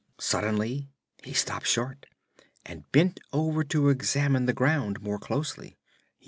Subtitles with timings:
[0.19, 0.89] Suddenly
[1.23, 2.07] he stopped short
[2.65, 5.77] and bent over to examine the ground more closely.